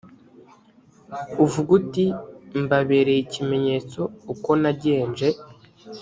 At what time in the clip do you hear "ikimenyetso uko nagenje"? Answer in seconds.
3.25-5.27